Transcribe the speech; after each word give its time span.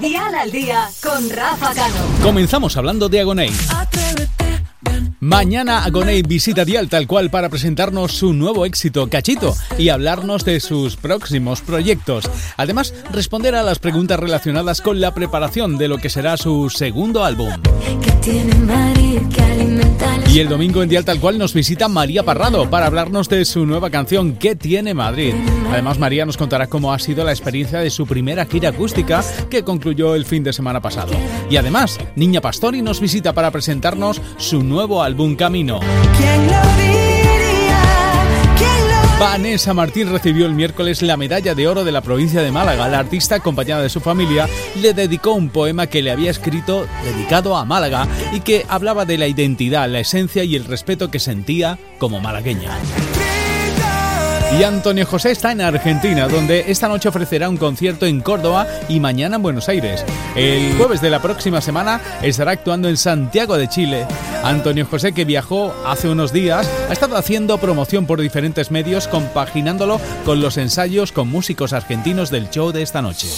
Dial 0.00 0.34
al 0.34 0.50
día 0.50 0.88
con 1.02 1.30
Rafa 1.30 1.72
Cano. 1.72 1.94
Comenzamos 2.22 2.76
hablando 2.76 3.08
de 3.08 3.20
Agoney. 3.20 3.50
Mañana 5.20 5.84
Agoney 5.84 6.22
visita 6.22 6.64
Dial 6.64 6.88
tal 6.88 7.06
cual 7.06 7.30
para 7.30 7.48
presentarnos 7.48 8.12
su 8.12 8.32
nuevo 8.32 8.66
éxito, 8.66 9.08
Cachito, 9.08 9.54
y 9.78 9.88
hablarnos 9.88 10.44
de 10.44 10.60
sus 10.60 10.96
próximos 10.96 11.62
proyectos. 11.62 12.30
Además, 12.56 12.94
responder 13.10 13.54
a 13.54 13.62
las 13.62 13.78
preguntas 13.78 14.20
relacionadas 14.20 14.80
con 14.80 15.00
la 15.00 15.14
preparación 15.14 15.78
de 15.78 15.88
lo 15.88 15.98
que 15.98 16.10
será 16.10 16.36
su 16.36 16.70
segundo 16.70 17.24
álbum. 17.24 17.50
Y 20.36 20.40
el 20.40 20.50
domingo 20.50 20.82
en 20.82 20.90
Dial 20.90 21.02
tal 21.02 21.18
cual 21.18 21.38
nos 21.38 21.54
visita 21.54 21.88
María 21.88 22.22
Parrado 22.22 22.68
para 22.68 22.84
hablarnos 22.84 23.30
de 23.30 23.42
su 23.46 23.64
nueva 23.64 23.88
canción 23.88 24.34
¿Qué 24.34 24.54
tiene 24.54 24.92
Madrid? 24.92 25.32
Además, 25.72 25.98
María 25.98 26.26
nos 26.26 26.36
contará 26.36 26.66
cómo 26.66 26.92
ha 26.92 26.98
sido 26.98 27.24
la 27.24 27.32
experiencia 27.32 27.78
de 27.78 27.88
su 27.88 28.06
primera 28.06 28.44
gira 28.44 28.68
acústica 28.68 29.24
que 29.48 29.62
concluyó 29.62 30.14
el 30.14 30.26
fin 30.26 30.44
de 30.44 30.52
semana 30.52 30.82
pasado. 30.82 31.14
Y 31.48 31.56
además, 31.56 31.98
Niña 32.16 32.42
Pastori 32.42 32.82
nos 32.82 33.00
visita 33.00 33.32
para 33.32 33.50
presentarnos 33.50 34.20
su 34.36 34.62
nuevo 34.62 35.02
álbum 35.02 35.36
Camino. 35.36 35.80
Vanessa 39.18 39.72
Martín 39.72 40.10
recibió 40.10 40.44
el 40.44 40.52
miércoles 40.52 41.00
la 41.00 41.16
medalla 41.16 41.54
de 41.54 41.66
oro 41.66 41.84
de 41.84 41.92
la 41.92 42.02
provincia 42.02 42.42
de 42.42 42.52
Málaga. 42.52 42.86
La 42.88 42.98
artista, 42.98 43.36
acompañada 43.36 43.82
de 43.82 43.88
su 43.88 44.00
familia, 44.00 44.46
le 44.78 44.92
dedicó 44.92 45.32
un 45.32 45.48
poema 45.48 45.86
que 45.86 46.02
le 46.02 46.10
había 46.10 46.30
escrito 46.30 46.86
dedicado 47.02 47.56
a 47.56 47.64
Málaga 47.64 48.06
y 48.32 48.40
que 48.40 48.66
hablaba 48.68 49.06
de 49.06 49.16
la 49.16 49.26
identidad, 49.26 49.88
la 49.88 50.00
esencia 50.00 50.44
y 50.44 50.54
el 50.54 50.66
respeto 50.66 51.10
que 51.10 51.18
sentía 51.18 51.78
como 51.98 52.20
malagueña. 52.20 52.76
Y 54.52 54.62
Antonio 54.62 55.04
José 55.04 55.32
está 55.32 55.52
en 55.52 55.60
Argentina, 55.60 56.28
donde 56.28 56.70
esta 56.70 56.88
noche 56.88 57.08
ofrecerá 57.08 57.48
un 57.48 57.56
concierto 57.56 58.06
en 58.06 58.20
Córdoba 58.20 58.66
y 58.88 59.00
mañana 59.00 59.36
en 59.36 59.42
Buenos 59.42 59.68
Aires. 59.68 60.04
El 60.34 60.74
jueves 60.78 61.00
de 61.00 61.10
la 61.10 61.20
próxima 61.20 61.60
semana 61.60 62.00
estará 62.22 62.52
actuando 62.52 62.88
en 62.88 62.96
Santiago 62.96 63.58
de 63.58 63.68
Chile. 63.68 64.06
Antonio 64.42 64.86
José, 64.86 65.12
que 65.12 65.24
viajó 65.24 65.74
hace 65.86 66.08
unos 66.08 66.32
días, 66.32 66.70
ha 66.88 66.92
estado 66.92 67.16
haciendo 67.16 67.58
promoción 67.58 68.06
por 68.06 68.20
diferentes 68.20 68.70
medios, 68.70 69.08
compaginándolo 69.08 70.00
con 70.24 70.40
los 70.40 70.56
ensayos 70.56 71.12
con 71.12 71.28
músicos 71.28 71.72
argentinos 71.72 72.30
del 72.30 72.48
show 72.48 72.72
de 72.72 72.82
esta 72.82 73.02
noche. 73.02 73.28